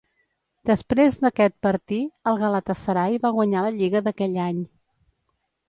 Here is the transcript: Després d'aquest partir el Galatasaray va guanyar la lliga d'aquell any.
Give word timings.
Després 0.69 1.17
d'aquest 1.25 1.55
partir 1.67 1.99
el 2.33 2.41
Galatasaray 2.45 3.21
va 3.29 3.33
guanyar 3.39 3.63
la 3.69 3.77
lliga 3.79 4.05
d'aquell 4.09 4.43
any. 4.51 4.67